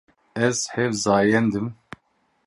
Ez 0.45 0.57
hevzayend 0.73 1.53
im. 1.59 1.67